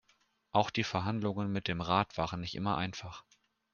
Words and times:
Auch 0.49 0.71
die 0.71 0.83
Verhandlungen 0.83 1.51
mit 1.51 1.67
dem 1.67 1.79
Rat 1.79 2.17
waren 2.17 2.39
nicht 2.41 2.55
immer 2.55 2.75
einfach. 2.75 3.23